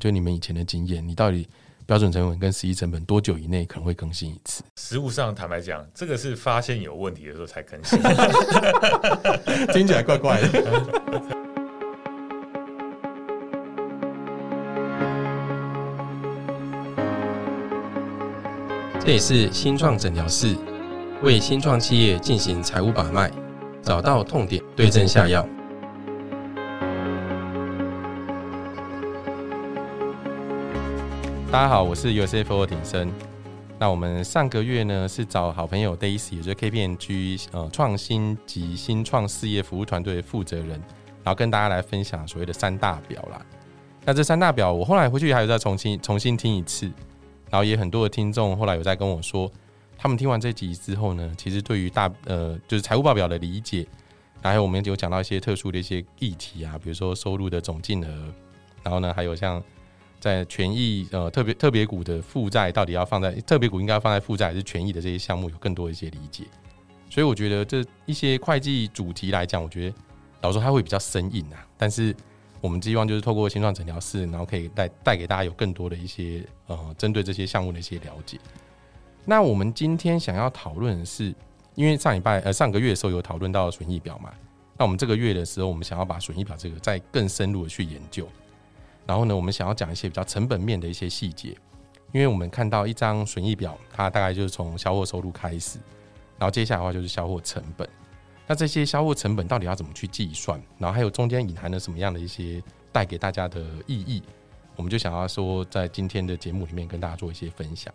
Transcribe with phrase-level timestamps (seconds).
[0.00, 1.48] 就你们以前的经验，你到底
[1.84, 4.62] 标准成本跟实际成本多久以内可能会更新一次？
[4.76, 7.98] 实物上坦白讲，这个是发现有问题的时候才更新，
[9.74, 10.48] 听起来怪怪的。
[19.00, 20.54] 这里是新创诊疗室，
[21.24, 23.32] 为新创企业进行财务把脉，
[23.82, 25.44] 找到痛点，对症下药。
[31.50, 33.10] 大家好，我是 USFO 鼎生。
[33.78, 40.72] 那我们上个月呢是找好朋友 Daisy，也就是 KPMG 呃创新及新创事业服务团队的负责人，
[41.24, 43.40] 然后跟大家来分享所谓的三大表啦。
[44.04, 46.84] 那这三大表，我后来回去还有再重新重新听一次。
[47.48, 49.50] 然后也很多的听众后来有在跟我说，
[49.96, 53.86] 他们听完这集之后呢，其实对于大呃就是财务报表的理解，
[54.42, 58.34] 然后我们有讲到一些特殊的一些议题啊，比如说收入的总金额，
[58.82, 59.62] 然后呢还有像
[60.20, 66.44] 在权益呃特别特别股的负债到底要放在特别股应该放在负债还是权益的这些项目有更多一些理解，
[67.08, 69.96] 所以我觉得这一些会计主题来讲，我觉得
[70.40, 72.14] 老实说它会比较生硬啊，但是。
[72.60, 78.36] 我们希望就是透过新创诊疗室，然后可以带带给大家有更多的一些呃，针对这些项目的一些了解。
[79.24, 81.32] 那我们今天想要讨论的是，
[81.76, 84.32] 因为上礼拜呃上个月的时候有讨论到损益表嘛，
[84.76, 88.26] 那我们这个月的时候，我们想要把损益表这个再更深入的去研究。
[89.08, 91.56] 然后呢，我们想要讲一些比较成本面的一些细节，
[92.12, 95.78] 因为我们看到一张损益表，它大概就是从销货收入开始，
[96.38, 97.88] 然后接下来的话就是销货成本。
[98.46, 100.60] 那这些销货成本到底要怎么去计算？
[100.76, 104.22] 然后还有中间隐含了什么样的一些带给大家的意义？
[104.76, 107.90] 我们就想要说，在今天的节目里面跟大家做一些分享。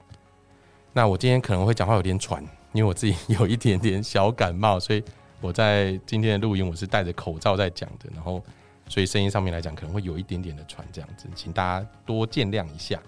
[0.93, 5.03] 那我今天可能会讲话有点喘，因为我自己有一点点小感冒，所以
[5.41, 8.43] 我在今天的录音我是戴着口罩在讲的，然后
[8.87, 13.01] 所以声音上面来讲可能会有一点点的喘，这样子，请大家多见谅一下。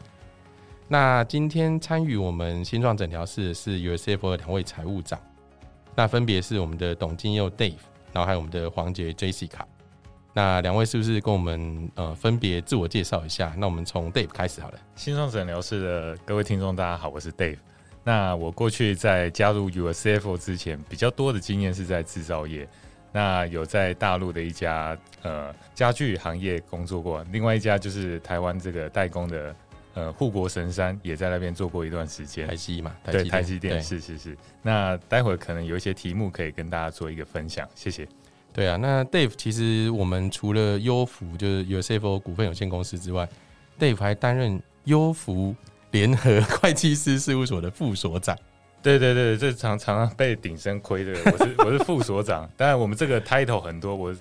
[0.87, 5.19] 那今天参与我们新创诊疗室的是 USF 的两位财务长。
[5.95, 7.75] 那分别是我们的董金佑 Dave，
[8.11, 9.61] 然后还有我们的黄杰 Jessica。
[10.33, 13.55] 那两位是不是跟我们呃分别自我介绍一下？
[13.57, 14.79] 那我们从 Dave 开始好了。
[14.95, 17.57] 新创诊疗室的各位听众，大家好，我是 Dave。
[18.03, 22.67] 那我过去在加入 USF 之前，比较多的经验是在制造业。
[23.15, 29.55] 那有在大陆的一家呃家具行业工作过，另外一家就是台湾这个代工的。
[29.97, 34.37] 呃，护国神山也在那边做过一段时间，台积嘛，对，台积电，是是是。
[34.61, 38.05] 那待会儿可能有一些题目可以跟大家做一个分享，谢谢。
[38.51, 43.25] 对啊，那 Dave 其实我们除了优福就是 USFO 股份有限公司之外
[43.79, 45.55] ，Dave 还担任优福
[45.91, 48.37] 联合会计师事务所的副所长。
[48.85, 52.47] 对对对，这常常常被顶身亏的，我是我是副所长。
[52.55, 54.15] 当然，我们这个 title 很多，我。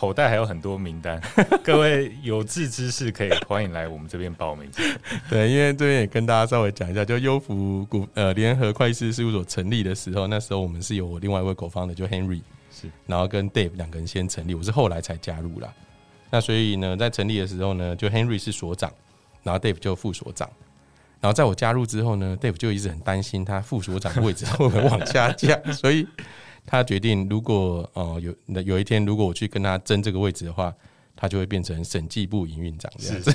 [0.00, 1.20] 口袋还有很多名单，
[1.62, 4.66] 各位有志之士可以欢迎来我们这边报名。
[5.28, 15.70] 对，因为这边也跟大家稍微讲一下，就优福股呃联合会计师事务所成立的时候，那时候我们是有我另外一位狗方的，就 Henry 是，然后跟 Dave 两个人先成立，我是后来才加入啦。
[16.30, 18.90] 那所以呢，在成立的时候呢，就 Henry 是所长，
[19.42, 20.48] 然后 Dave 就副所长。
[21.20, 26.06] 然后在我加入之后呢，Dave 就一直很担心他副所长的位置会不会往下降， 所以。
[26.66, 28.32] 他决定，如果哦有
[28.62, 30.72] 有一天，如果我去跟他争这个位置的话，
[31.16, 33.34] 他就会变成审计部营运长这样子。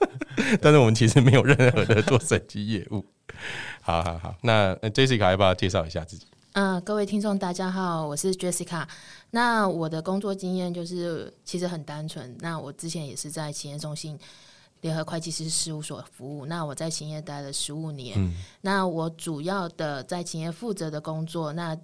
[0.60, 3.04] 但是我们其实没有任何的做审计业务。
[3.82, 6.26] 好好好，那 Jessica 要不要介绍一下自己？
[6.54, 8.84] 嗯，各位听众大家好，我是 Jessica。
[9.30, 12.34] 那我的工作经验就是其实很单纯。
[12.40, 14.18] 那我之前也是在企业中心
[14.82, 16.44] 联合会计师事务所服务。
[16.46, 18.32] 那我在企业待了十五年。
[18.60, 21.76] 那我主要的在企业负责的工作，那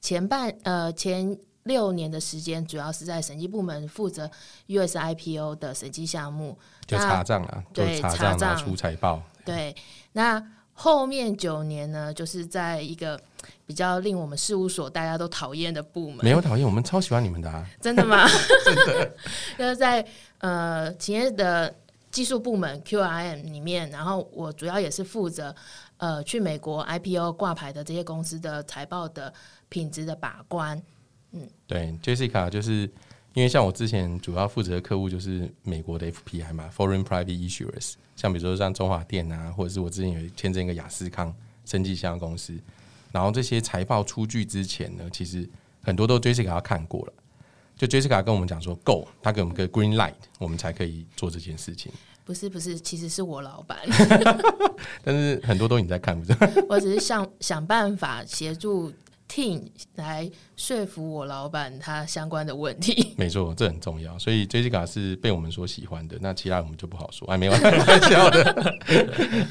[0.00, 4.30] 前半呃前六年的时间，主要是在审计部门负责
[4.66, 9.22] US IPO 的审计项目，就查账啊，对查账、出财报。
[9.44, 9.74] 对，
[10.12, 13.20] 那后面九年呢，就是在一个
[13.66, 17.68] 比较令我们事务所大家都讨厌的部门，没有讨厌，我们超喜欢你们的啊！
[17.78, 18.26] 真的吗？
[18.64, 19.16] 真的，
[19.58, 20.04] 就是在
[20.38, 21.74] 呃企业的
[22.10, 25.54] 技术部门 QRM 里面，然后我主要也是负责
[25.98, 29.32] 呃去美国 IPO 挂牌的这些公司的财报的。
[29.72, 30.82] 品质的把关，
[31.30, 32.90] 嗯，对，Jessica 就是
[33.34, 41.32] 因为像我之前主要负责的客户就是美国的 FPI 嘛，Foreign Private Issuers，像比如说像中华电啊，或者是我之前有签证一个雅思康
[41.64, 42.58] 生技相关公司，
[43.12, 45.48] 然后这些财报出具之前呢，其实
[45.84, 47.12] 很多都 Jessica 要看过了，
[47.80, 51.90] 就 Jessica 跟我们讲说够，他给我们个 Green Light，我们才可以做这件事情。
[52.26, 53.78] 不是不是，其实是我老板，
[55.02, 56.36] 但是很多都你在看，不是？
[56.68, 58.92] 我只是想想办法协助。
[59.32, 59.62] team
[59.94, 63.14] 来说服我老板他相关的问题。
[63.16, 64.18] 没错，这很重要。
[64.18, 67.28] 所以 Jessica 是被我们所喜欢的，那其他我们就不好说。
[67.28, 67.60] 哎，没玩
[68.00, 68.74] 笑的。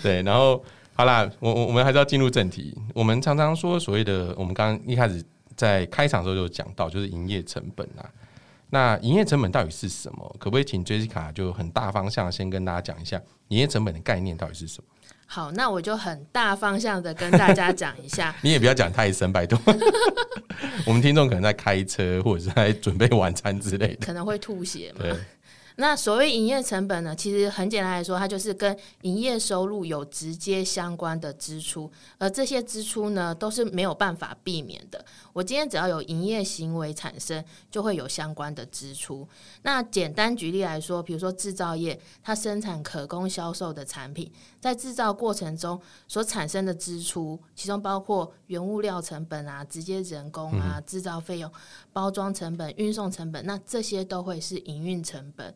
[0.03, 0.61] 对，然后
[0.93, 2.77] 好啦，我我我们还是要进入正题。
[2.93, 5.23] 我们常常说所谓的，我们刚刚一开始
[5.59, 8.07] 在开场的时候就讲到，就是营业成本啊。
[8.69, 10.35] 那营业成本到底是什么？
[10.39, 14.88] 可不可以请 Jessica 就很大方向先跟大家讲一下营业成本的概念到底是什么？
[15.25, 18.33] 好，那我就很大方向的跟大家讲一下。
[18.41, 19.59] 你也不要讲太深，拜托。
[20.88, 25.06] 我们听众可能在开车或者是在准备晚餐之类的，可能会吐血嘛。
[25.79, 25.89] 对。
[25.89, 35.03] 那所谓营业成本呢，其实很简单来说，它就是跟营业收入有直接相关的支出，而这些支出呢，都是没有办法避免的。
[35.31, 39.27] 我今天只要有营业行为产生，就会有相关的支出。
[39.61, 44.29] 那简单举例来说，比如说制造业，它生产可供销售的产品，
[44.59, 51.49] 在制造过程中所产生的支出，其中包括原物料成本啊、直接人工啊、制造费用、
[51.93, 55.55] 包装成本、运送成本，那这些都会是营运成本。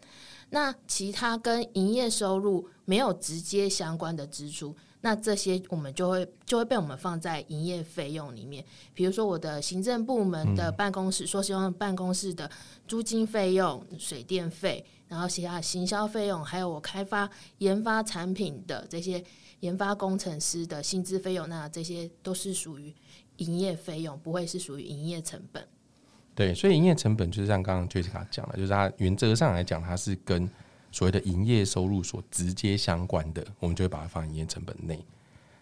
[0.54, 8.64] 那其他跟营业收入没有直接相关的支出，那这些我们就会就会被我们放在营业费用里面。
[8.94, 12.48] 比如说我的行政部门的办公室，说希望办公室的
[12.88, 17.28] 租金费用、水电费，然后其他行销费用，还有我开发
[17.58, 19.24] 研发产品的这些
[19.62, 22.94] 研发工程师的薪资费用，那这些都是属于
[23.38, 25.68] 营业费用，不会是属于营业成本。
[26.36, 30.50] 对，所以营业成本就是像刚刚 Jessica 讲的，就是它原则上来讲，它是跟
[30.92, 35.00] 所谓的营业收入所直接相关的，我们就会把它放营业成本内。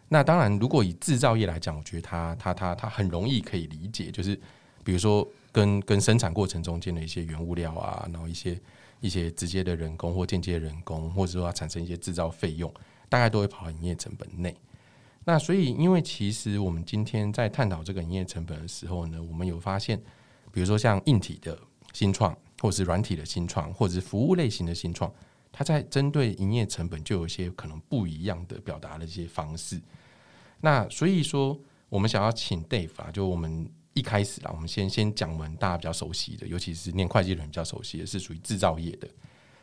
[0.08, 4.40] 那当然，如果以制造业来讲，我觉得它它它它很容易可以理解，就是
[4.84, 8.58] 比如说跟跟生产过程中间的一些原物料啊，然后一些
[9.02, 12.74] 一些直接的人工或间接人工，或者说它产生一些制造费用，
[13.10, 14.56] 大概都会跑营业成本内。
[15.26, 20.02] 那所以，因为其实我们今天在探讨这个营业成本的时候呢，我们有发现。
[20.52, 21.58] 比如说像硬体的
[21.94, 25.12] 新创，或者是软体的新创，或者是服务类型的新创，
[25.52, 29.82] 它在针对营业成本就有一些可能不一样的表达的一些方式。
[30.60, 31.60] 那所以说，
[31.90, 39.08] 我们想要请 Dave 啊，就我们一开始啦，我们先先讲我们大家比较熟悉的，尤其是念会计人比较熟悉的是属于制造业的。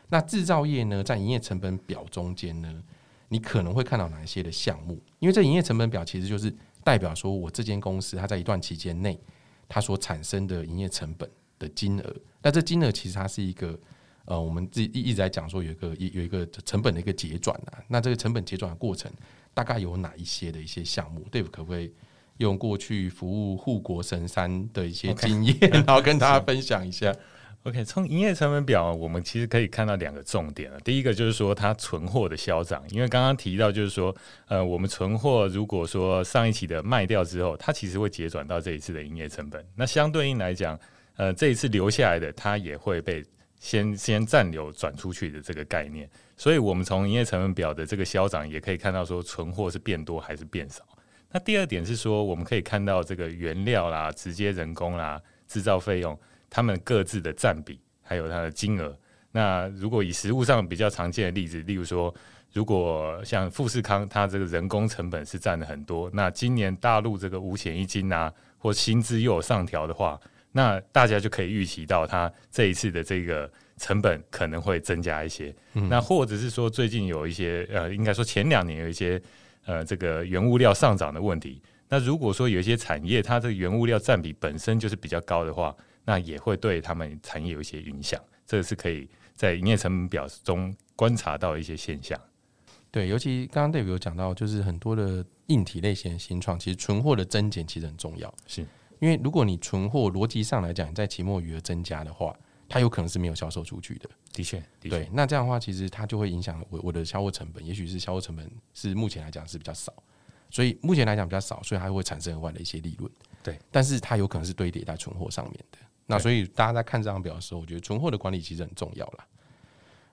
[0.09, 2.83] 那制造业呢，在营业成本表中间呢，
[3.29, 5.01] 你可能会看到哪一些的项目？
[5.19, 6.53] 因为这营业成本表其实就是
[6.83, 9.19] 代表说我这间公司它在一段期间内。
[9.69, 13.79] 它所产生的营业成本的金额，那这金额其实它是一个
[14.25, 17.79] 呃，我们自己一直在讲说有一个有有一个成本的一个结转啊。
[17.87, 19.11] 那这个成本结转的过程
[19.53, 21.93] 大概有哪一些的一些项目？Dave 可不可以
[22.37, 27.15] 用过去服务护国神山的一些经验，然后跟大家分享一下
[27.63, 30.79] ？OK，从营业成本表，我们其实可以看到两个重点了。
[30.79, 34.15] 第一个就是说，它存货的销涨，因为刚刚提到就是说，
[34.47, 39.63] 呃，我们存货如果说上一期的卖掉之后，它其实会结转到这一次的营业成本。
[39.75, 40.79] 那相对应来讲，
[41.17, 43.23] 呃，这一次留下来的，它也会被
[43.59, 46.09] 先先暂留转出去的这个概念。
[46.37, 50.81] 所以，我们从营业成本表的这个销涨，也可以看到说，存货是变多还是变少。
[51.31, 56.17] 那第二点是说，我们可以看到这个原料啦、直接人工啦、制造费用。
[56.49, 58.97] 他们各自的占比，还有它的金额。
[59.31, 62.13] 那如果以实物上比较常见的例子，例如说，
[62.51, 66.09] 如果像富士康，它这个人工成本是占了很多。
[66.13, 70.19] 那今年大陆这个五险一金啊，或薪资又有上调的话，
[70.51, 75.55] 那大家就可以预期到，它这一次的这个成本可能会增加一些。
[75.73, 79.21] 那或者是说，最近有一些呃，应该说前两年有一些
[79.65, 81.61] 呃，这个原物料上涨的问题。
[81.87, 85.75] 那如果说有一些产业，它这个原物料占比本身就是比较高的话，
[86.09, 92.19] 那也会对他们产业有一些影响，这个是可以在营业成本表中观察到一些现象。
[92.89, 98.33] 对，尤其刚刚 Dave 有讲到，就是很多的硬体类型的新创，其实存货的增减其实很重要。
[98.47, 98.65] 是
[98.97, 102.35] 因为如果你存货逻辑上来讲，在期末余额增加的话，
[102.67, 104.09] 它有可能是没有销售出去的。
[104.33, 105.07] 的确，的对。
[105.13, 109.93] 那这样的话，其实它就会影响我我的销货成本，也许是销货成本是目前来讲是比较少，
[110.49, 113.11] 所以目前来讲比较少，所以它会产生额外的一些利润。
[113.43, 115.77] 对，但是它有可能是堆叠在存货上面的。
[116.11, 119.27] 那所以大家在看这张表的时候，我觉得存货的管理其实很重要啦。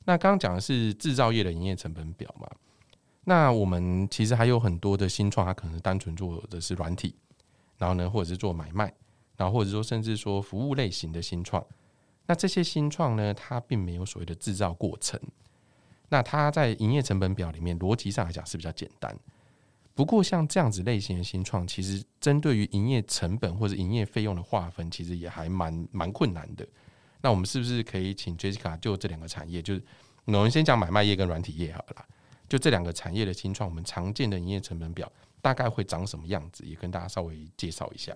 [0.05, 2.47] 那刚刚讲的是制造业的营业成本表嘛？
[3.25, 7.17] 那我们其实还有很多的新创，它可能单纯做的是软体，
[7.79, 8.93] 然后呢，或者是做买卖，
[9.39, 11.65] 然后或者说甚至说服务类型的新创。
[12.27, 15.19] 那这些新创呢，它并没有所谓的制造过程。
[16.11, 19.17] 那它在营业成本表里面逻辑上来讲是比较简单。
[19.97, 26.69] 不过，像这样子类型的新创，其实针对于营业成本或者营业费用的划分，其实也还蛮蛮困难的。
[27.23, 29.83] 那我们是不是可以请 Jessica 就这两个产业，就是
[30.27, 32.05] 我们先讲买卖业跟软体业好了，
[32.47, 35.11] 就这两个产业的新创，我们常见的营业成本表
[35.41, 38.15] 大概会长什么样子，也跟大家稍微介绍一下。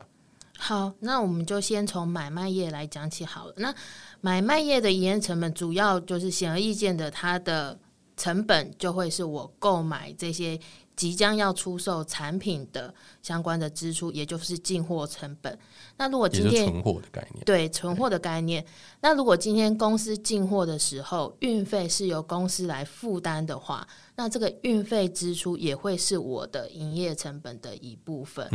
[0.59, 3.55] 好，那我们就先从买卖业来讲起好了。
[3.57, 3.75] 那
[4.21, 7.81] 买卖业的营业成本，主要就是显而易见的，它的
[8.15, 10.61] 成本就会是我购买这些
[11.01, 15.59] 即将要出售产品的相关的支出，也就是进货成本。
[15.97, 18.63] 那如果今天存货的概念，对存货的概念，
[19.01, 28.47] 那如果今天公司进货的时候，运费是由公司来负担的话，那这个运费支出也会是我的营业成本的一部分。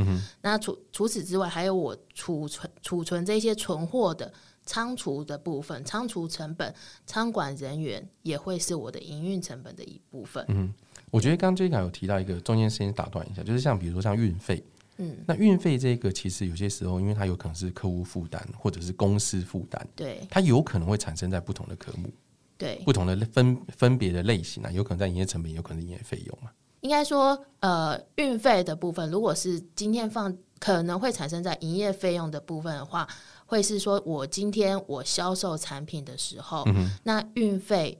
[0.43, 4.31] 那除除此之外，还有我储存储存这些存货的。
[4.67, 6.73] 仓储的部分，仓储成本、
[7.05, 10.43] 仓管人员也会是我的营运成本的一部分。
[10.47, 10.73] 嗯，
[11.11, 14.63] 我觉得刚刚 J 卡有提到一个，中间先打断一下，就是像比如说像运费，
[14.97, 22.09] 嗯，那运费这个其实有些时候，因为它有可能是客户负担或者是公司负担，对，它有可能会产生在不同的科目，
[22.57, 26.51] 对，不同的分分别的类型啊，有可能在营业成本，有可能营业费用嘛。
[26.81, 33.07] 应该说，呃，运费的部分，如果是今天放可能会产生在营业费用的部分的话。
[33.47, 37.95] 会是说，我今天我销售产品的时候，嗯那运费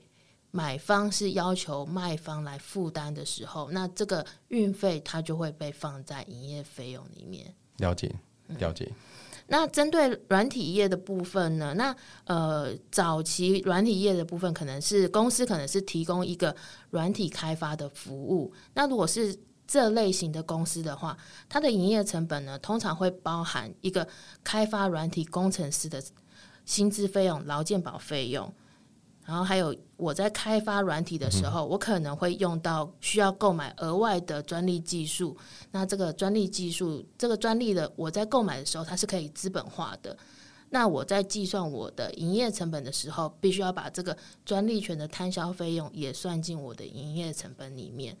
[0.56, 7.54] 买方是要求卖方来负担的时候，那这个运费它就会被放在营业费用里面。
[7.76, 8.10] 了解，
[8.58, 8.90] 了解。
[9.48, 11.74] 那针对软体业的部分呢？
[11.74, 11.94] 那
[12.24, 16.56] 呃，早期软体业的部分，可能是公司可能是提供一个
[16.88, 18.50] 软体开发的服务。
[18.72, 21.14] 那如果是这类型的公司的话，
[21.50, 24.08] 它的营业成本呢，通常会包含一个
[24.42, 26.02] 开发软体工程师的
[26.64, 28.52] 薪资费用、劳健保费用，
[29.26, 35.36] 然后还有我在开发软体的时候，我可能会用到需要购买额外的专利技术。
[35.72, 40.16] 那这个专利技术，这个专利的我在购买的时候，它是可以资本化的。
[40.70, 48.16] 那我在计算我的营业成本的时候，必须要把这个专利权的摊销费用也算进我的营业成本里面。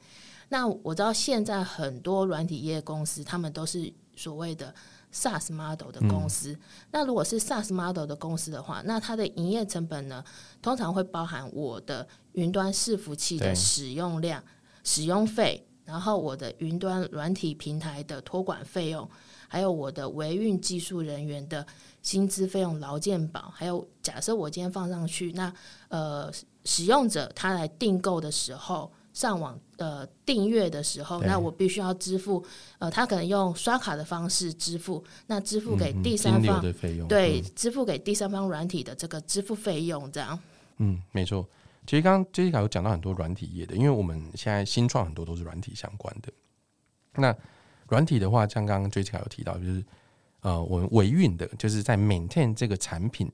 [0.48, 4.74] 那我知道现在很多软体业公司，他们都是所谓的
[5.16, 6.54] SaaS model 的公司。
[6.90, 10.22] 那如果是 SaaS model 的公司的话，那它的营业成本呢，
[10.60, 14.42] 通常会包含我的云端伺服器的使用量、
[14.84, 19.08] 使用费，然后我的云端软体平台的托管费用，
[19.48, 21.66] 还有我的维运技术人员的
[22.02, 25.50] 薪资费用、劳健保，还有假设我今天放上去，那
[25.88, 26.30] 呃，
[26.64, 28.92] 使用者他来订购的时候。
[29.16, 32.44] 上网呃订阅的时候，那我必须要支付
[32.78, 40.38] 呃，他可能用刷卡的方式支付，那支付给第三方的费用，对，支付给第三方软体的这个支付费用，这样。
[40.76, 41.48] 嗯，没错。
[41.86, 46.30] 其实刚刚 Jessica 有讲到很多软体业的，因为我们现在新创很多都是软体相关的。
[47.14, 47.34] 那
[47.88, 49.82] 软体的话，像刚刚 Jessica 有提到，就是
[50.40, 53.32] 呃，我们维运的，就是在 maintain 这个产品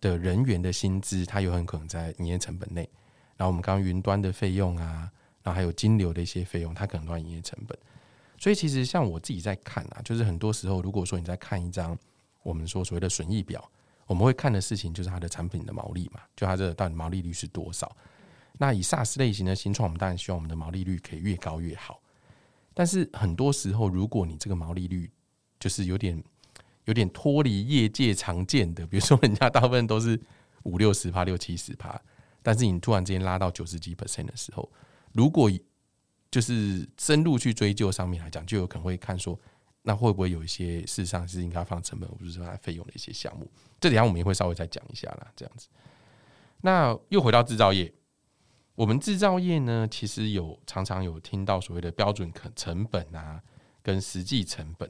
[0.00, 2.88] 的人员的薪资，它有很可能在营业成本内。
[3.40, 5.10] 然后我们刚刚云端的费用啊，
[5.42, 7.78] 然后还有金流的一些费用，它可能都要营业成本。
[8.36, 11.98] 所以其实像我自己在看啊，就是很多时候，如果说你在看一张
[12.42, 13.66] 我们说所谓的损益表，
[14.04, 17.90] 我们会看的事情就是它的产品的毛利嘛，就它这到底毛利率是多少。
[18.58, 21.98] 那以 SaaS 类型的新创，我们当然希望我们的毛利率可以越高越好。
[22.74, 25.10] 但是很多时候，如果你这个毛利率
[25.58, 26.22] 就是有点
[26.84, 30.20] 有点脱离业界常见的，比如说人家大部分都是
[30.64, 31.98] 五六十趴、六七十趴。
[32.42, 34.70] 但是你突然之间拉到九十几 percent 的时候，
[35.12, 35.50] 如果
[36.30, 39.38] 就是深入去追究上面来讲，就有可能会看说，
[39.82, 43.50] 那会不会有一些事实上是应该放成本或者是放费用的一些项目？
[43.80, 45.68] 这里下我们也会稍微再讲一下啦，这样子。
[46.60, 47.92] 那又回到制造业，
[48.74, 53.42] 我们制造业呢，其实有常常有听到所谓的标准可成本啊，
[53.82, 54.88] 跟实际成本。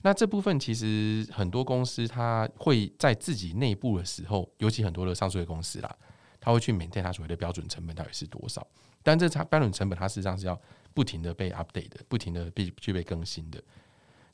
[0.00, 5.96] 那这部分其实很多公司它会在自己内部的时候，尤其很多的上市公司啦。
[6.44, 8.66] 他会去 maintain 他所谓的标准成本到底是多少？
[9.02, 10.60] 但这差标准成本，它实际上是要
[10.92, 13.62] 不停的被 update 的，不停的被具备更新的。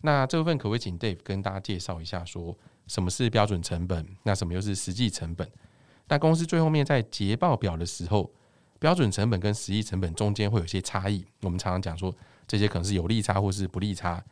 [0.00, 4.04] 那这部分可不可以请 Dave 跟大家介绍一下，说什么是标准成本？
[4.24, 5.50] 那什么又是实际成本？
[6.08, 8.32] 那公司最后面在结报表的时候，
[8.78, 11.24] 标准成本跟实际成本中间会有些差异。
[11.42, 12.14] 我们常常讲说，
[12.48, 14.24] 这些可能是有利差或是不利差。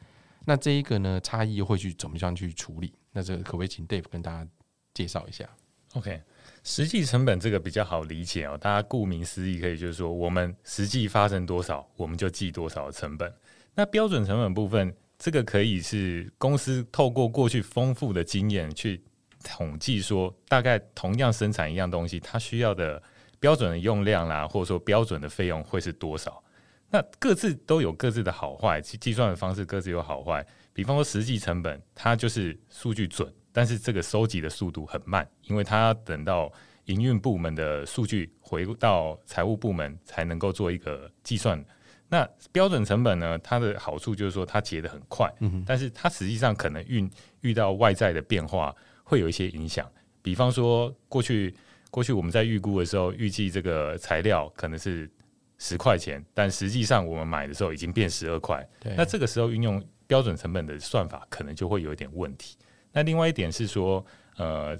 [0.44, 2.92] 那这一个呢，差异会去怎么样去处理？
[3.12, 4.48] 那这个可不可以请 Dave 跟大家
[4.94, 5.48] 介绍一下
[5.94, 6.22] ？OK。
[6.64, 13.32] 实际成本这个比较好理解哦，大家顾名思义可以就是说，我们实际发生多少，我们就记多少的成本。
[13.74, 19.00] 那标准成本部分，这个可以是公司透过过去丰富的经验去
[19.44, 23.02] 统计，说大概同样生产一样东西，它需要的
[23.40, 26.42] 标准的用量啦，或者说标准的费用会是多少。
[26.90, 30.44] 那各自都有各自的好坏，计计算的方式各自有好坏。
[30.72, 33.32] 比方说实际成本，它就是数据准。
[33.58, 36.48] 但是这个收集的速度很慢，因为它要等到
[36.84, 41.60] 营运部门的数据回到财务部门才能够做一个计算
[42.08, 43.36] 那标准成本呢？
[43.40, 47.10] 它的好处就是说它结得很快，嗯但是它实际上可能遇
[47.40, 48.72] 遇到外在的变化
[49.02, 49.90] 会有一些影响。
[50.22, 51.52] 比方说，过去
[51.90, 55.10] 过去我们在预估的时候，预计这个材料可能是
[55.58, 58.64] 十块钱，但实际上我们买的时候已经变十二块。
[58.96, 62.56] 那这个时候运用标准成本的算法，可能就会有一点问题。
[62.92, 64.04] 那另外一点是说，
[64.36, 64.76] 呃，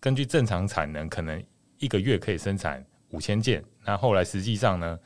[0.00, 1.42] 根据正常产能，可能
[1.78, 4.98] 一个月可以生产五千件，那后来实际上呢，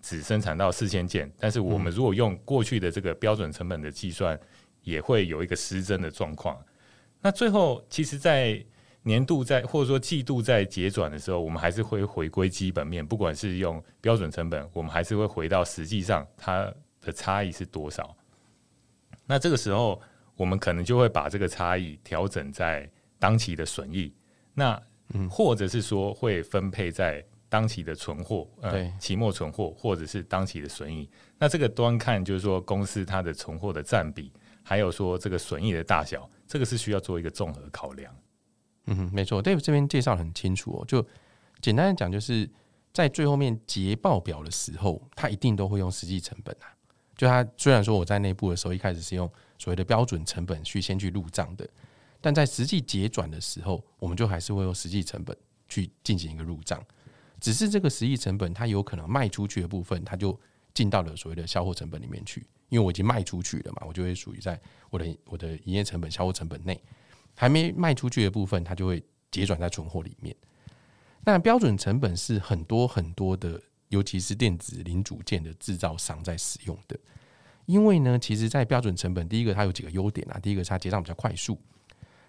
[0.00, 1.30] 只生产到四千件。
[1.38, 4.38] 但是我们如果用过去的这个标准成本的计算，
[4.82, 6.56] 也会有一个失真的状况。
[7.20, 8.64] 那最后，其实，在
[9.02, 18.16] 年度在或者说季度在结转的时候，我们还是会回归基本面，不管是用标准成本，我们还是会回到实际上它的差异是多少。
[19.26, 20.00] 那这个时候，
[20.36, 22.88] 我们可能就会把这个差异调整在
[23.18, 24.14] 当期的损益，
[24.54, 24.80] 那
[25.14, 31.08] 嗯或者是说会分配在当期的存货，对呃，期末存货或者是当期的损益。
[31.38, 38.14] 那这个端看就是说公司它的存货的占比，还有说这个损益的大小，这个是需要做一个综合考量。
[38.86, 40.84] 嗯哼，没错，Dave 这边介绍得很清楚哦。
[40.86, 41.06] 就
[41.60, 42.48] 简单的讲，就是
[42.92, 46.66] 在最后面结报表的时候，他一定都会用实际成本啊。
[47.16, 51.68] 就他虽然说我在内部的时候一开始是用所谓的标准成本去先去入账的，
[52.20, 55.36] 但在实际结转的时候，我们就还是会用实际成本
[55.68, 56.82] 去进行一个入账。
[57.40, 60.38] 只是这个实际成本，它有可能卖出去的部分，它就
[60.72, 64.60] 进到了所谓的销货成本里面去，因为我已经卖出去了嘛，我就会属于在
[64.90, 66.80] 我的我的营业成本、销货成本内。
[67.38, 70.34] 还没卖出去的部分，它就会结转在存货里面。
[71.22, 76.98] 那标准成本是很多很多的，尤其是电子零组件的制造商在使用的。
[77.66, 80.38] 因为呢，其实，在标准成本，第一个它有几个优点啊。
[80.40, 81.60] 第一个是它结账比较快速，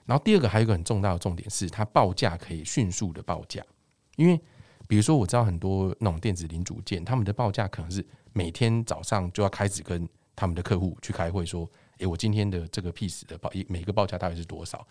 [0.06, 3.64] 然后第二个还有一个很重大的重点是，它报价可以迅速的报价。
[4.16, 4.40] 因为
[4.88, 14.86] 比如说，我知道很多那种电子零组件，他们的报价可能是每天早上就要开始跟他们的客户去开会，说：“诶，我今天的这个 piece 的报每个报价大概是多少？”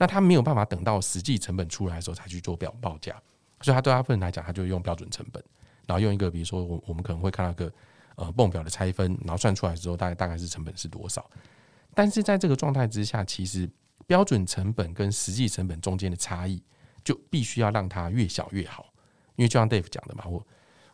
[0.00, 3.12] 那他没有办法等到实际成本出来的时候才去做表报价，
[3.62, 5.42] 所以他对他部分来讲，他就用标准成本，
[5.86, 7.72] 然后用一个比如说我我们可能会看到一个
[8.18, 11.24] 呃泵表的拆分，然后算出来之后大概大概是成本是多少。
[11.94, 13.68] 但是在这个状态之下，其实
[14.06, 16.62] 标准成本跟实际成本中间的差异，
[17.04, 18.92] 就必须要让它越小越好。
[19.36, 20.44] 因为就像 Dave 讲的嘛，我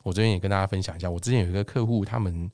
[0.03, 2.51] 我这边也跟大家分享一下，我之前有一个客户，他们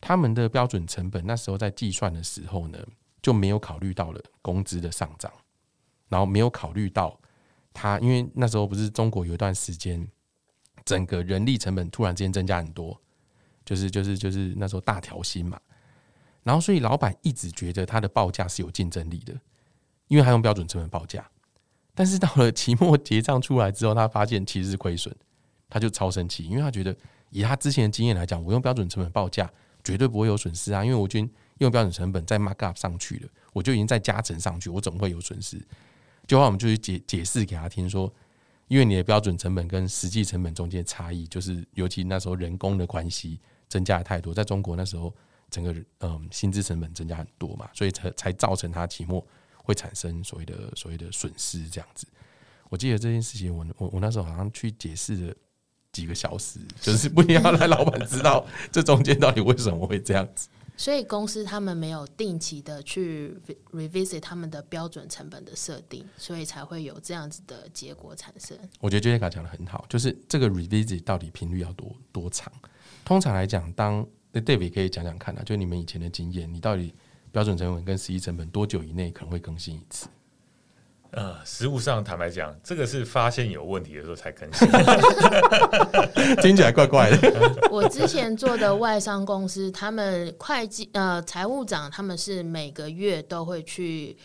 [0.00, 2.78] 他们的标准成本那时候在计算的时候呢，
[3.20, 5.32] 就没有考虑到了工资的上涨，
[6.08, 7.18] 然后没有考虑到
[7.72, 10.06] 他，因为那时候不是中国有一段时间，
[10.84, 13.00] 整个人力成本突然之间增加很多，
[13.64, 15.58] 就是就是就是那时候大调薪嘛，
[16.42, 19.32] 然后所以老板一直觉得他的报价是有竞争力的，
[20.08, 21.28] 因为他用标准成本报价，
[21.94, 25.14] 但是到了期末结账出来之后，他发现其实是亏损，
[25.70, 26.94] 他就超生气，因为他觉得
[27.30, 29.50] 以他之前的经验来讲，我用标准成本报价
[29.82, 35.60] 绝对不会有损失啊，因为我已经用标准成本再 mark up 上去了，我就已经在加成上去，我怎么会有损失？
[36.26, 38.12] 就后来我们就去解解释给他听说，
[38.68, 45.14] 因为你的标准成本跟实际成本中间差异，就是尤其那时候人工的关系增加的太多，在中国那时候
[45.50, 49.24] 整个嗯薪资成本增加很多嘛，所以才才造成他期末
[49.56, 52.06] 会产生所谓的所谓的损失这样子。
[52.70, 55.34] 我记得这件事情我，我我那时候好像去解释了
[55.92, 60.48] 几个小时，就是不要让老板知道这中间到底为什么会这样子。
[60.76, 63.32] 所以公司他们没有定期的去
[63.70, 68.58] revisit 他们的标准成本的设定，所以才会有这样子的结果产生。
[68.80, 72.52] 我觉得 Jessica 讲的很好，就是这个 revisit 到底频率要多多长？
[73.04, 76.94] 通常来讲，当那 David 可以讲讲看啊，就你们以前的经验，你到底
[77.30, 80.08] 标准成本跟实际成本多久以内可能会更新一次？
[81.10, 84.68] 呃，实物上坦白讲，这个是发现有问题的时候才更新。
[86.42, 87.30] 听起来怪怪的。
[87.70, 94.16] 我之前做的外商公司，他们会计呃财务长他们是每个月都会去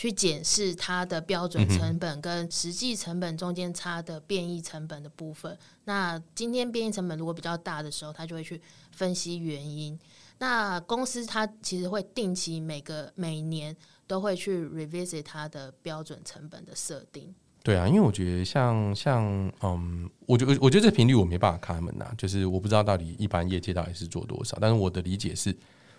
[0.00, 5.54] 去检视它的标准成本跟实际成本中间差的变异成本的部分。
[5.84, 8.58] 那今天变异成本如果比较大的时候，他就会去
[8.92, 9.98] 分析原因。
[10.38, 17.34] 那公司它其实会定期每个每年都会去 revisit 它的标准成本的设定。
[17.62, 19.22] 对啊，因为我觉得像像
[19.60, 25.54] 嗯，我觉得我觉得这频率我没办法开门呐、就是我不知道到底一般业界到底是做多少，但是我的理解是，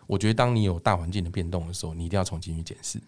[0.08, 3.00] 我觉得当你有大环境的变动的时候，你一定要重新去检视，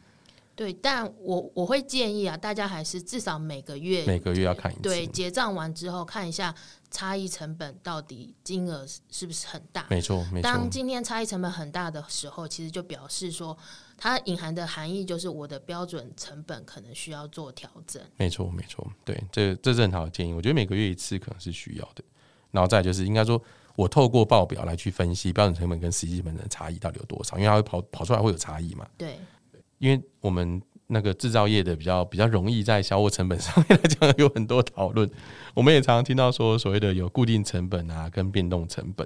[0.55, 4.81] 对，但我我会建议啊，大家还是至少每个月每个月要看一次。
[4.81, 6.53] 对，结账完之后看一下
[6.91, 9.85] 差异成本到底金额是是不是很大。
[9.89, 13.57] 没错没错，当今天差异成本很大的时候，其实就表示说
[13.97, 18.01] 它隐含的含义就是我的标准成本可能需要做调整。
[18.17, 20.33] 没错没错，对，这这是很好的建议。
[20.33, 22.03] 我觉得每个月一次可能是需要的。
[22.51, 23.41] 然后再就是应该说，
[23.75, 28.87] 我透过报表来去分析标准成本跟实际成本的差异到底有多少，因为它会跑跑出来会有差异嘛。
[28.95, 29.17] 对，
[29.83, 35.09] 因为我们那个制造业的比较比较容易在销货成本上面来讲有很多讨论，
[35.53, 39.05] 我们也常常听到说所谓的有固定成本啊跟变动成本。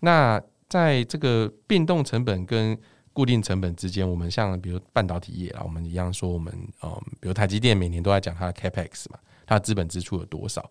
[0.00, 2.74] 那在这个变动成本跟
[3.12, 6.50] 固定成本之间，我们像比如半导体业啦，我们一样说我们
[6.82, 10.70] 嗯，比如台积电每年都在讲它的 capex 嘛，它的资本支出有多少，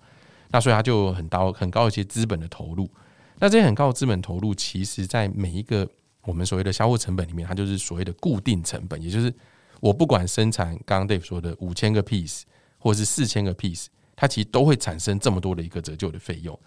[0.50, 2.90] 那所以它就很高很高一些资本的投入。
[3.38, 5.88] 那这些很高的资本投入，其实在每一个
[6.30, 9.34] 我们所谓的销货成本里面，它就是所谓的固定成本，也就是
[9.80, 12.44] 我不管生产刚刚 Dave 说的五千个 piece
[12.78, 16.58] 或是四千个 piece，它其实都会产生这么多的一个折旧的费用。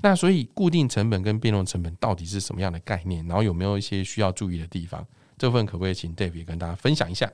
[0.00, 3.26] 那所以固定成本跟变动成本到底是什么样的概念？
[3.26, 5.06] 然后有没有一些需要注意的地方？
[5.36, 7.30] 这份可不可以请 Dave 跟大家分享一下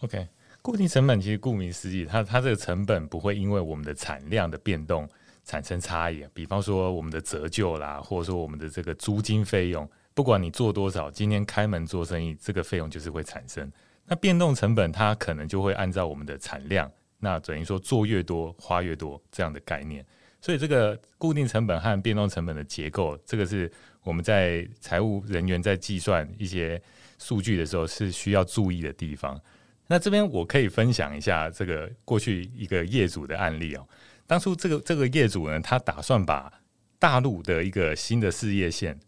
[0.00, 0.26] ？OK，
[0.62, 5.08] 固定成本其实顾名思义，它它这个成本不会因为我们的产量的变动
[5.44, 6.24] 产生差异。
[6.32, 13.70] 比方说我们的折旧啦，或者说我们的这个租金费用，不管你做多少，今天开门做生意，这个费用就是会产生。
[14.06, 20.04] 那变动成本它可能就会按照我们的产量，那等于说做越多花越多这样的概念。
[20.40, 23.70] 所以这个固定成本和变动成本的结构，这个是
[24.02, 26.82] 我们在财务人员在计算一些
[27.18, 29.40] 数据的时候是需要注意的地方。
[29.86, 33.86] 那这边我可以分享一下这个过去一个业主的案例哦。
[34.26, 36.52] 当初这个这个业主呢，他打算把
[36.98, 38.98] 大陆的一个新的事业线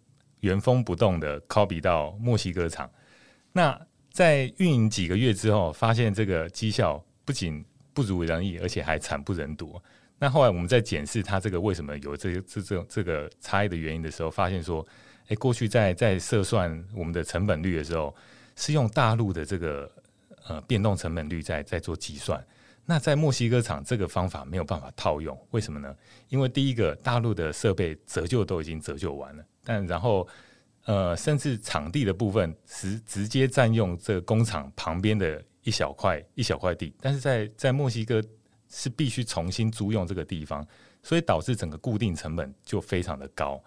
[0.45, 2.91] 原封不动的 copy 到墨西哥厂。
[3.53, 3.81] 那
[4.13, 9.81] 在运营几个月之后，发现这个绩效不仅不如人意，而且还惨不忍睹。
[10.19, 14.87] 那后来我们在检视它这个为什么有这个这这这个差异的原因的时候，发现说，
[15.29, 18.15] 哎，过去在在测算我们的成本率的时候，
[18.55, 19.91] 是用大陆的这个
[20.47, 22.45] 呃变动成本率在在做计算。
[22.87, 25.95] 那在墨西哥厂这个方法没有办法套用，为什么呢？
[26.29, 30.27] 因为第一个，大陆的设备折旧都已经折旧完了，但然后
[30.85, 38.23] 呃，甚至场地的部分直直接占用这个工厂旁边的一小块一小块地，但是在在墨西哥。
[38.77, 40.67] 是必须重新租用这个地方，
[41.01, 43.63] 所以导致整个固定成本就非常的高。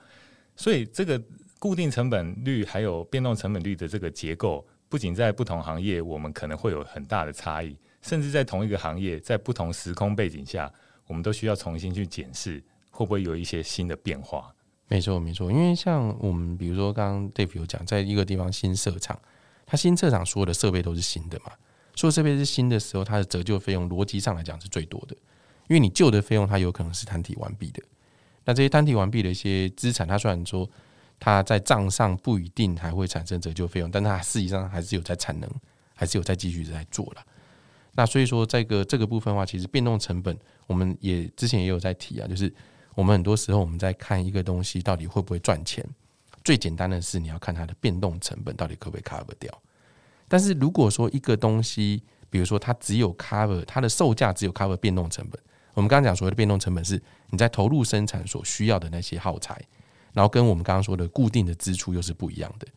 [0.53, 1.21] 所以这个
[1.59, 10.71] 固定成本率还有变动成本率的这个结构，不仅在不同行业我们可能会有很大的差异，甚至在同一个行业，在不同时空背景下，
[11.05, 14.53] 我们都需要重新去检视会不会有一些新的变化。
[14.87, 19.19] 没错，没错，因为像我们比如说刚刚 Dave 有讲，在一个地方新设厂，
[19.65, 21.51] 它新设厂所有的设备都是新的嘛。
[21.93, 25.15] 所有设备是新的时候，它的折旧费用逻辑上来讲是最多的，
[25.67, 27.83] 因为你旧的费用它有可能是摊提完毕的。
[28.45, 30.69] 那这些摊提完毕的一些资产，它虽然说
[31.19, 35.49] 它在账上不一定还会产生折旧费用，但它实际上还是有在产能，
[35.93, 37.25] 还是有在继续在做了。
[37.97, 42.53] 那所以说，这个这个部分的话，其实变动成本，我们也之前也有在提啊，就是
[42.93, 45.83] 我们很多时候我们在看一个东西到底会不会赚钱，
[46.43, 49.51] 最简单的是你要看它的变动成本到底可不可以 cover 掉。
[50.27, 55.41] 但是如果说一个东西，比如说它只有 cover 它的售价只有 cover 变动成本，
[55.73, 59.59] 我们刚刚讲所谓的变动成本是你在投入生产所需要的那些耗材，
[60.13, 62.67] 然后跟我们刚刚说的固定的支出又是不一样的。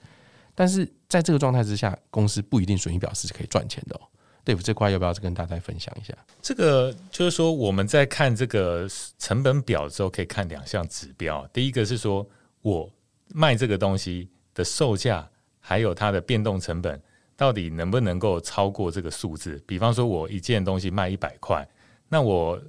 [0.55, 4.01] 但是在这个状态之下，公司不一定损益表示是可以赚钱的哦。
[4.45, 6.15] 对付这块要不要跟大家分享一下？
[6.41, 11.47] 这个就是说我们在看这个成本表的时候，可以看两项指标。
[11.53, 12.27] 第一个是说
[12.63, 12.91] 我
[13.29, 17.01] 卖这个东西的售价，还有它的变动成本。
[17.37, 19.59] 到底能不能够超过这个数字？
[19.67, 21.67] 比方说，我一件东西卖一百块，
[22.07, 22.61] 那我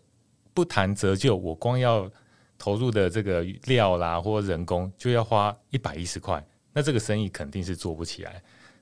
[0.53, 2.09] 不谈折旧，我光要
[2.57, 8.41] 投入的这个料啦或人工就要花一百一十块，那这个生意肯定是做不起来。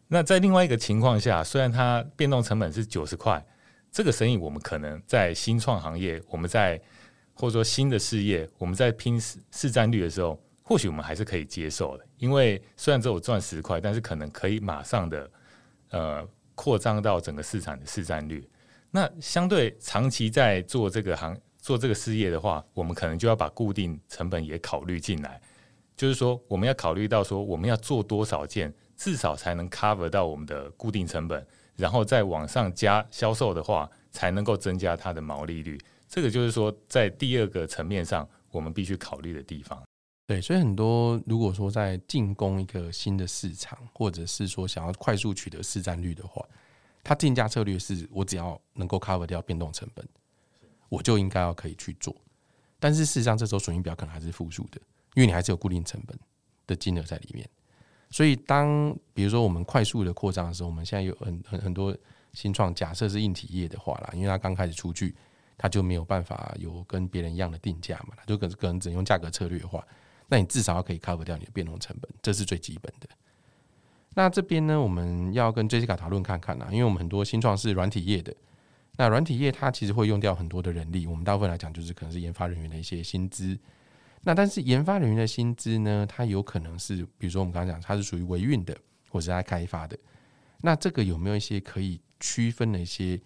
[0.09, 3.41] 那在另外一个情况下，虽然它变动成本是九十块，
[3.89, 6.77] 这个生意我们可能在新创行业，我们在
[7.33, 15.31] 或者说新的事业，我们在拼市市占率的时候，或许我们还是可以接受的，因为虽然只有赚十块，但是可能可以马上的。
[15.91, 18.47] 呃，扩张到整个市场的市占率。
[18.91, 25.41] 那相对长期在做这个行做这个事业的话，我们可能就要把固定成本也考虑进来。
[25.97, 35.79] 就是说，我们要考虑到说，我们要做多少件，至少才能 cover 到我们的固定成本，然后再往上加销售的话，才能够增加它的毛利率。
[36.09, 39.81] 这个就是说，在第二个层面上，我们必须考虑的地方。
[40.27, 46.45] 对，所以很多如果说在进攻一个新的市场，或者是说想要快速取得市占率的话，
[47.01, 50.05] 它定价策略是我只要能够 cover 掉变动成本，
[50.89, 52.13] 我就应该要可以去做。
[52.81, 54.81] 但是事实上，这时候损益表可能还是负数的，
[55.13, 56.19] 因为你还是有固定成本
[56.67, 57.49] 的金额在里面。
[58.09, 61.95] 所以当比如说我们快速的扩张的时候，我们现在有很很很多
[62.33, 65.15] 新创，假设是硬体业的话啦，因为它刚开始出去，
[65.57, 69.85] 它就没有办法有跟别人一样的定价嘛，就可可能只能用价格策略的话。
[70.27, 73.07] 那你至少可以 cover 掉你的变动成本，这是最基本的。
[74.15, 78.35] 那这边呢，我们要跟 Jessica 讨论看看啦，因为我们很多新创是软体业的，
[78.97, 83.57] 那软体业它其实会用掉很多的人力，我们大部分来讲就是可能是研发人员的一些薪资。
[84.21, 88.77] 那但是研发人员的薪资呢，它有可能是比如说我们刚刚讲，它是属于维运的，
[89.09, 89.97] 或者是他开发的。
[90.61, 93.19] 那这个有没有一些可以区分的一些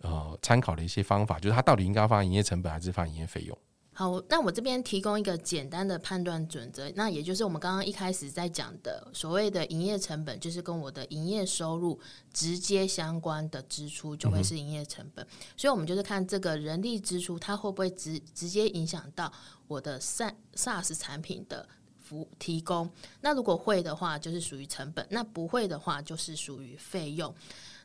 [0.00, 1.38] 呃参考的一些方法？
[1.38, 3.56] 就是它到底应该放营业成本还是放营业费用？
[4.00, 12.00] 好，那我这边提供一个简单的判断准则，那也就是我们刚刚一开始在讲的所谓的营业成本，就是跟我的营业收入
[12.32, 15.26] 直接相关的支出就会是营业成本。
[15.54, 19.30] 所以，我们就是看这个人力支出，它会不会直直接影响到
[19.68, 21.68] 我的 SaaS SaaS 产品的
[22.00, 22.90] 服提供。
[23.20, 27.34] 那如果会的话，就是属于成本；那不会的话，就是属于费用。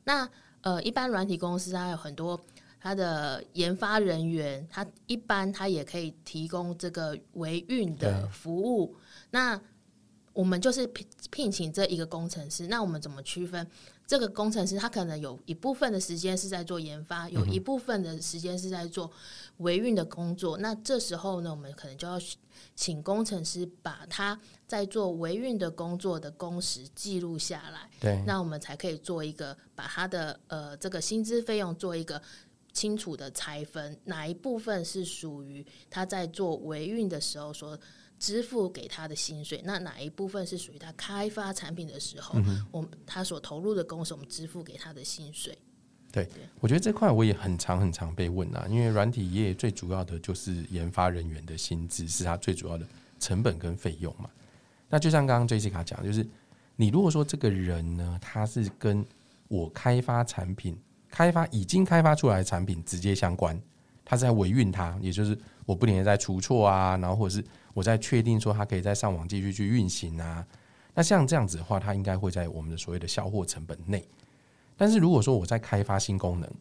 [0.06, 0.30] 那
[0.62, 2.40] 呃，一般软体公司它有很多。
[2.86, 8.96] 他的研发人员，他一般他也可以提供这个维运的服务。
[9.32, 9.60] 那
[10.34, 12.68] 我们就是聘聘请这一个工程师。
[12.68, 13.68] 那我们怎么区分
[14.06, 14.78] 这个工程师？
[14.78, 19.12] 他可能有一部分的时间是在做研发，有一部分的时间是在做
[19.58, 20.56] 维运的工作。
[20.60, 22.22] 那这时候呢，我们可能就要
[22.76, 27.90] 请工程师把他在做维运的工作的工时记录下来。
[28.00, 32.22] 对，那我们才可以做一个把他的呃这个薪资费用做一个。
[32.76, 37.80] 清楚的拆分，哪一部分是属于他在做维运的时候所
[38.20, 39.62] 支付给他的薪水？
[39.64, 42.38] 那哪一部分是属于他开发产品的时候，
[42.72, 45.58] 我们他所投入的工时，我们支付给他的薪水？
[46.12, 46.28] 对，
[46.60, 52.86] 我觉得这块我也很常很常被问啊，因为软体业最主要的就是研发人员的薪资是他最主要的
[53.22, 54.30] 成本跟费用嘛。
[54.90, 56.28] 那就像刚刚 Jessica 讲，就是
[56.76, 59.06] 你如果说这个人呢，他是跟
[59.48, 60.78] 我开发产品。
[61.16, 63.58] 开发已经开发出来的产品直接相关，
[64.04, 70.46] 它是在维运它，也就是我不停的在出错啊，然后或者是我在确定说它可以在上网继续去运行啊。
[70.94, 74.06] 那像这样子的话，它应该会在我们的所谓的销货成本内。
[74.76, 76.52] 但是如果说我在开发新功能，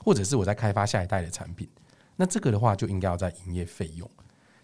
[0.00, 1.68] 或者是我在开发下一代的产品，
[2.16, 4.10] 那这个的话就应该要在营业费用。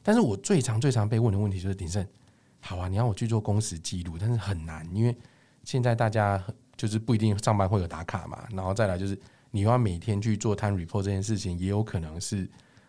[0.02, 2.04] 但是我最常最常被问的问题就是鼎盛，
[2.58, 5.16] 好啊，你要我去做工时记录，但是很难，因为
[5.62, 6.44] 现在大家
[6.76, 9.16] 就是不一定上班会有打卡嘛，然后再来就是。
[9.56, 12.46] 你要每天去做 time report 这件事情，也有可能是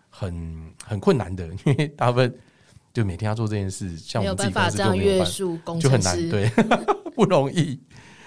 [0.10, 2.36] 很很困难的， 因为大部分
[2.94, 6.50] 就每天要做这件事，像我们自己公司就约束工就很难，对，
[7.16, 7.80] 不容易。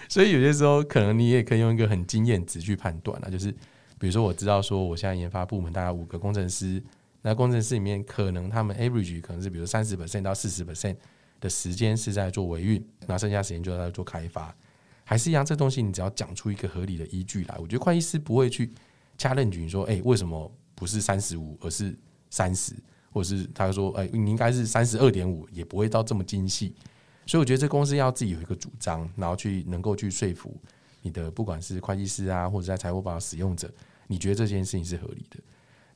[0.09, 3.53] 所以有些时候，可能你也可以用一个很经验值去判断啊，就是
[3.99, 6.83] 比如说，我知道说我现在研发部门大概五个工程师，
[7.21, 10.97] 那工程师里面可能他们 average 可能是比如三十 percent 到四十 percent
[11.41, 14.55] 的时间是在做维运，那剩下时间就在做开发。
[15.11, 18.73] 还是一样，这东西你只要讲出一个合理的依据来，我觉得会计师不会去
[19.19, 21.99] 掐认举说，哎，为什么不是三十五，而是
[22.31, 22.73] 三十，
[23.11, 26.77] 或者是他说，哎，你应该是三十二点五，也不会到这么精细。
[27.27, 30.57] 所以我觉得这公司要自己有一个主张，然后去能够去说服
[31.03, 33.69] 你的，不管是会计师啊，或者在财务报使用者，
[34.07, 35.41] 你觉得这件事情是合理的。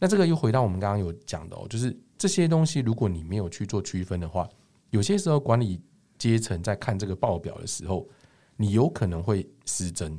[0.01, 4.49] 那这个又回到我们刚刚有讲的哦，就是这些东西，如果你没有去做区分的话，
[4.91, 5.81] 有些时候管理
[6.19, 8.05] 阶层在看这个报表的时候。
[8.57, 10.19] 你有可能会失真，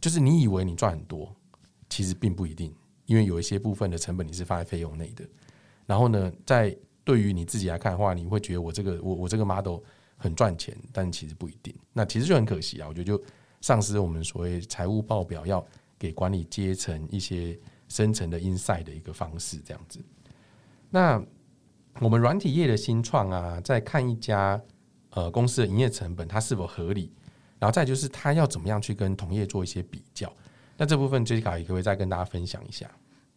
[0.00, 1.34] 就是你以为你赚很多，
[1.88, 5.24] 其实并不一定，因为有一些部分的成本你是放在费用内的。
[5.86, 9.78] 然后呢，在对于你自己来看的话，你会觉得我这个我我这个 model
[10.16, 11.74] 很赚钱，但其实不一定。
[11.92, 13.22] 那其实就很可惜啊，我觉得就
[13.60, 15.64] 丧失我们所谓财务报表要
[15.98, 17.58] 给管理阶层一些
[17.88, 20.00] 深层的 inside 的一个方式，这样子。
[20.90, 21.22] 那
[22.00, 24.60] 我们软体业的新创啊，在看一家
[25.10, 27.12] 呃公司的营业成本，它是否合理？
[27.58, 30.32] 然后再就是他要怎么样去跟同业做一些比较，
[30.76, 32.90] 那这部分 Jessica 也可以再跟大家分享一下。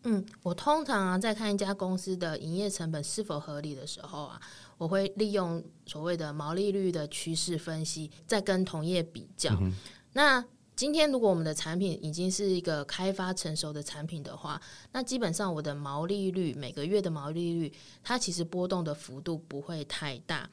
[0.04, 4.42] 嗯，我通常啊在看一家公司的营业成本是否合理的时候啊，
[4.78, 9.52] 我会利用所谓的毛利率的趋势分析，再跟同业比较。
[10.14, 10.44] 那
[10.80, 14.62] 今天如果我们的产品已经是一个开发成熟的产品的话，
[14.94, 20.50] 那基本上我的毛利率每个月的毛利率，它其实波动的幅度不会太大。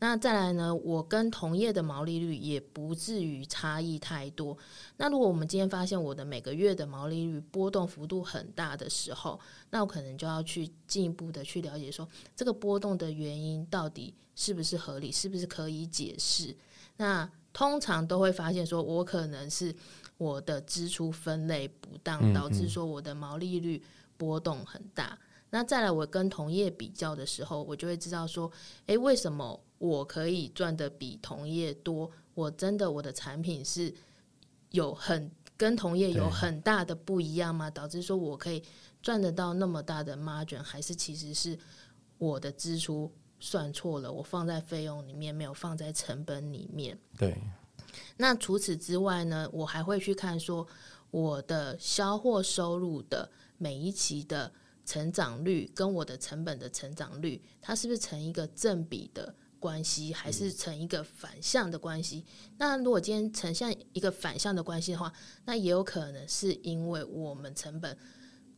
[0.00, 4.58] 那再来呢，我跟同业的毛利率也不至于差异太多。
[4.96, 9.38] 那如果我们今天发现我的每个月的毛利率波动幅度很大的时候，
[9.70, 16.52] 那我可能就要去进一步的去了解说，这个波动的原因到底是不是合理，是不是可以解释？
[16.96, 19.74] 那通常都会发现，说我可能是
[20.16, 23.82] 我的支出分类不当，导致说我的毛利率
[24.16, 25.18] 波动很大。
[25.50, 28.50] 那再来，我跟同业比较的时候，我就会知道说，
[28.86, 32.10] 诶，为什么我可以赚的比同业多？
[32.34, 33.92] 我真的我的产品是
[34.70, 37.70] 有很跟同业有很大的不一样吗？
[37.70, 38.62] 导致说我可以
[39.02, 41.58] 赚得到那么大的 margin，还是其实是
[42.18, 46.98] 我的支出算错了，我放在费用里面，没有放在成本里面。
[47.16, 47.36] 对，
[48.16, 50.66] 那除此之外呢，我还会去看说
[51.10, 54.52] 我的销货收入的每一期的
[54.84, 62.24] 成长率跟我的成本的成长率，它是不是成一个正比的关系，还是成一个反向的关系？
[62.56, 65.12] 那如果今天呈现一个反向的关系的话，
[65.44, 67.96] 那也有可能是因为我们成本。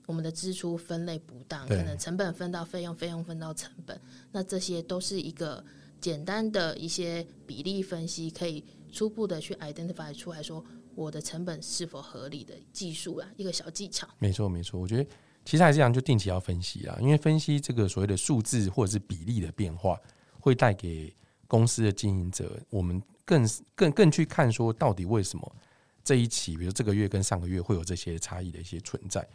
[0.06, 4.00] 我们的支出分类不当，可能成本分到费用，费用分到成本，
[4.32, 5.64] 那这些都是一个
[6.00, 10.64] 简单的一些比例分析，可以初步的去 identify 出来说
[10.96, 14.08] 我的成本是否合理的技术啊，一个小技巧。
[14.18, 15.08] 没错，没错，我觉得
[15.44, 19.96] 其实还是这样，就定期要分析啊，因为分析这个所谓的数字或者是比例的变化，
[20.40, 21.14] 会带给
[21.46, 25.56] 公司的经营者，我们更更更去看说到底为什么
[26.02, 29.26] 这一期，比如这个月跟上个月会有这些差异的一些存在。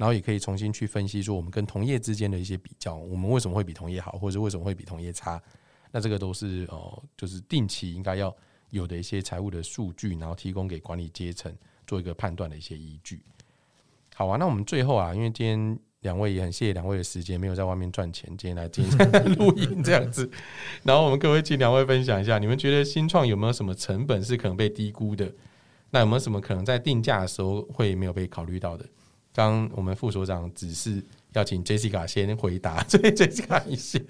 [0.00, 5.38] 然后也可以重新去分析说，我们跟同业之间的一些比较，我们为什么会比同业好，或者为什么会比同业差？
[5.90, 8.34] 那这个都是哦，就是定期应该要
[8.70, 11.54] 有的一些财务的数据，然后提供给管理阶层
[11.86, 13.20] 做一个判断的一些依据。
[14.14, 20.30] 好啊，那我们最后啊，因为今天两位也很谢谢两位的时间，没有在外面赚钱，今天来今天录音这样子。
[20.82, 25.30] 然后我们各位请两位分享一下，你们觉得新创有没有什么成本是可能被低估的？
[25.90, 28.86] 那有没有什么可能在定价的时候会没有被考虑到的？
[29.32, 34.04] 刚我们副所长只是要请 Jessica 先回答， 所以 Jessica 一些。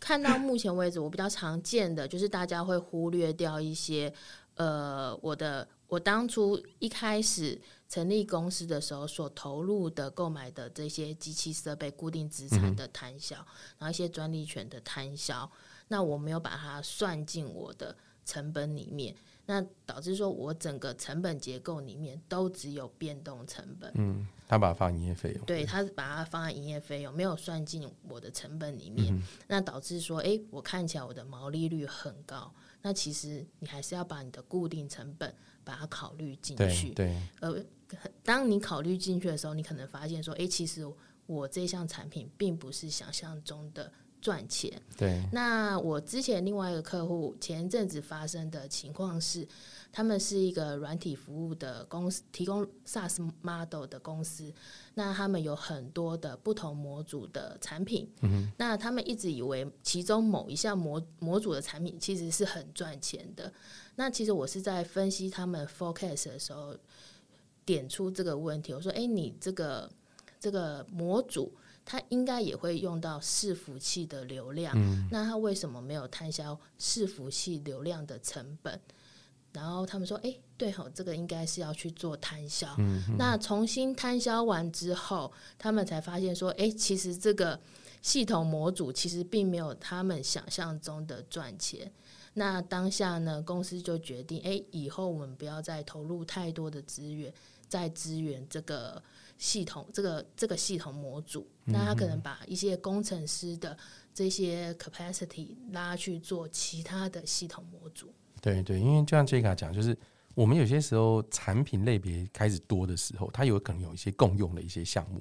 [0.00, 4.12] 看到目前为止，我比较常见的就是大家会忽略掉一些，
[4.54, 13.34] 呃，我的我当初一开始成立公司的时候所投入的购买的这些机器设备、固定资产的摊销，
[13.78, 15.50] 然后一些专利权的摊销，
[15.88, 19.16] 那我没有把它算进我的成本里面。
[19.48, 23.90] 那导致说，我整个成本结构里面都只有变动成本。
[23.94, 25.44] 嗯，他把它放营业费用。
[25.44, 29.16] 对他把它放在营业费用，没有算进我的成本里面。
[29.46, 32.52] 那导致说，哎，我看起来我的毛利率很高。
[32.82, 35.32] 那其实你还是要把你的固定成本
[35.62, 36.90] 把它考虑进去。
[36.90, 37.16] 对。
[37.40, 37.56] 呃，
[38.24, 40.84] 当你考虑进去的时候，你可能发现说，哎，其实
[41.26, 43.92] 我这项产品并不是想象中的。
[44.26, 44.72] 赚钱。
[44.96, 45.22] 对。
[45.30, 49.46] 那我之前另外一个客户前一阵子发生的情况是，
[49.92, 54.52] 他们是一个软体服务的公司，提供 SaaS model 的公司。
[54.94, 58.10] 那他们有很多的不同模组的产品。
[58.22, 63.52] 嗯那他们一直以为其中某一项模模组的产品其实是很赚钱的。
[63.94, 66.76] 那其实我是在分析他们 forecast 的时候，
[67.64, 68.74] 点出这个问题。
[68.74, 69.88] 我说：“哎，你这个
[70.40, 71.52] 这个模组。”
[71.88, 74.74] 它应该也会用到伺服器的流量，
[75.08, 78.78] 那它为什么没有摊销伺服器流量的成本？
[79.52, 82.68] 然后他们说：“哎，对吼，这个应该是要去做摊销。
[83.16, 87.58] 那重新摊销完之后，他们才发现说：，哎，其实这个
[88.02, 91.90] 系统模组其实并没有他们想象中的赚钱。
[92.34, 97.32] 那当下呢，公司就决定：，哎，以后我们不要再投入太多的资源，
[97.68, 99.00] 在支援这个。”
[99.38, 103.76] 系统这个这个系统模组，那他可能把一些工程师的
[104.14, 108.12] 这些 capacity 拉去做其他的系统模组。
[108.40, 109.96] 对对，因为就像 Jessica 讲，就是
[110.34, 115.20] 我们有些时候产品类别开始多的时候，它有可能有一些共用的一些项目。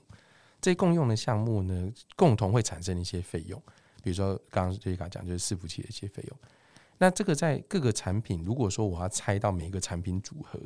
[0.62, 3.62] 这共用的项目呢，共同会产生一些费用，
[4.04, 6.38] 比如说刚刚 Jessica 讲就是伺服器的一些费用。
[6.98, 10.60] 那这个在各个产品，如果说我要拆到每一个产品组合。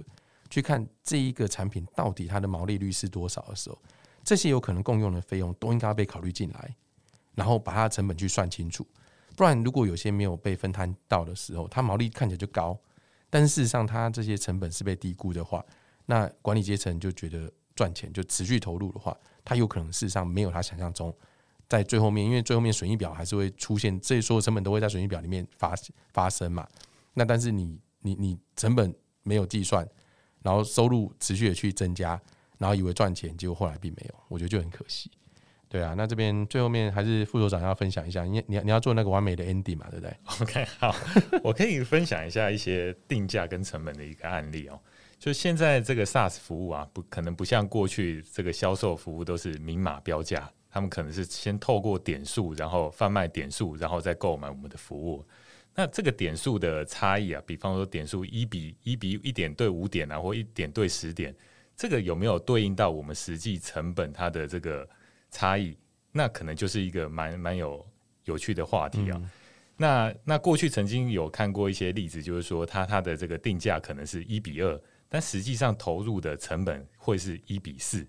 [0.52, 3.78] 去看这一个产品到底它的毛利率是多少的时候，
[4.24, 6.76] 这些有可能共用的费用都应该被考虑进来，
[7.36, 8.86] 然后把它的成本去算清楚。
[9.36, 12.78] 不然，如果有些没有被分摊到的时候，它毛利看起来就高，
[13.30, 15.66] 但事实上它这些成本是被低估的话，
[16.06, 21.16] 那管理阶层就觉得赚钱就持续投入的话，它有可能事实上没有他想象中
[21.68, 25.74] 在最后面，因为最后面损益表还是会出现，这些所有成本都会在损益表里面发
[26.12, 26.68] 发生嘛。
[27.14, 29.88] 那但是你你你成本没有计算。
[30.42, 32.18] 然后收入持续的去增加，
[32.60, 35.10] 然后以为赚钱，结果后来并没有，我觉得就很可惜。
[35.68, 40.96] 对啊，那这边最后面还是副所长要分享一下，你你你要做那个完美的 ending 嘛，对不对？OK，好，
[41.44, 44.80] 我可以分享一下一些定价跟成本的一个案例哦。
[45.20, 55.24] 就现在这个 SaaS 服务啊，不可能不像过去这个销售服务都是明码标价，他们可能是先透过点数，然后贩卖点数，然后再购买我们的服务。
[55.76, 61.36] 那这个点数的差异啊，比方说点数一比一比一点对五点啊，或一点对十点，
[61.80, 64.86] 这个有没有对应到我们实际成本它的这个
[65.32, 65.78] 差异？
[66.12, 67.88] 那可能就是一个蛮蛮有
[68.26, 69.22] 有趣的话题啊。
[69.78, 74.78] 那那过去曾经有看过一些例子，就是说它它的这个定价可能是一比二，
[75.08, 78.06] 但实际上投入的成本会是一比四。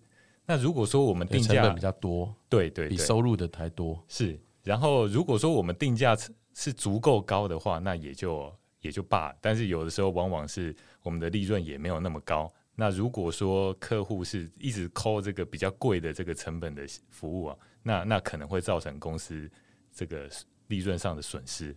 [0.46, 4.36] 那如果说我们定价比较多，对对，比收入的还多是。
[4.64, 6.18] 然后如果说我们定价
[6.54, 9.32] 是足够高的话，那也就也就罢。
[9.40, 12.52] 但是有的时候往往是我们的利润也没有那么高。
[12.80, 19.50] 那如果说客户是一直扣这个比较贵的这个成本的服务啊，那那可能会造成公司
[19.92, 20.26] 这个
[20.68, 21.76] 利润上的损失。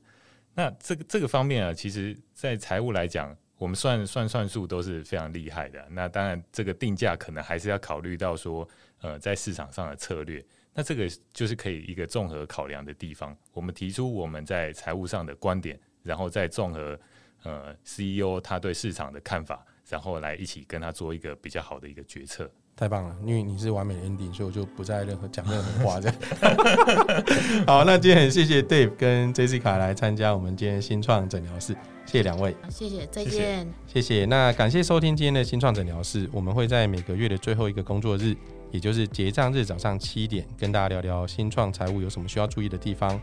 [0.54, 5.86] 那这个这个方面啊，其实在财务来讲，我们算算算数都是非常厉害的。
[5.92, 8.66] 那当然，这个定价可能还是要考虑到说，
[9.02, 10.42] 呃，在市场上的策略。
[10.74, 13.36] 那这个就是可以一个综合考量的地方。
[13.52, 16.98] 我们提出我们在财务上的观点，然后再综合
[17.44, 22.50] 呃 CEO 他对市场的看法，然后来一起跟他做一个比较好的一个决策。
[22.76, 26.02] 太棒了，因为你是完美的 ending，所以我就不再任何讲任何话。
[26.02, 26.18] 这样
[27.68, 31.74] 好，那今天很谢谢 Dave 跟 Jessica 来参加我们今天新创诊疗室，
[32.06, 34.26] 谢谢两位，谢谢，再见，谢谢。
[34.26, 38.36] 那感谢收听今天的新创诊疗室，我们会在每个月的最后一个工作日。
[38.72, 43.22] 也就是结账日早上七点，跟大家聊聊新创财务有什么需要注意的地方。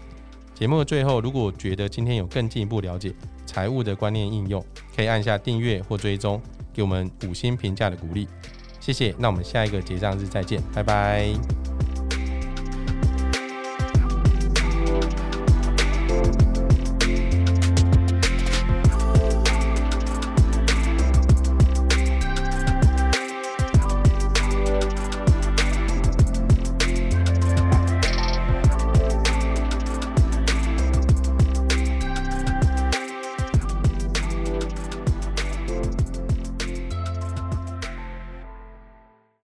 [0.60, 3.14] 节目的最后，如果觉得今天有更进一步了解
[3.46, 4.62] 财务的观念应用，
[4.94, 6.38] 可以按下订阅或追踪，
[6.70, 8.28] 给我们五星评价的鼓励。
[8.78, 11.89] 谢谢，那我们下一个结账日再见，拜拜。